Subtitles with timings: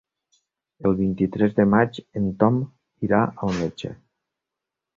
[0.89, 2.59] El vint-i-tres de maig en Tom
[3.09, 3.95] irà al metge.